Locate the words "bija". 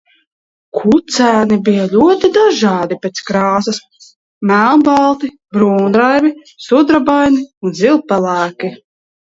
1.67-1.83